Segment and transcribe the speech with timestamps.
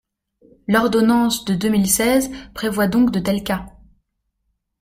[0.67, 3.67] L’ordonnance de deux mille seize prévoit donc de tels cas.